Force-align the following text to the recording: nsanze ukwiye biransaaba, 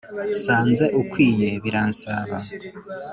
nsanze 0.31 0.85
ukwiye 1.01 1.49
biransaaba, 1.63 2.37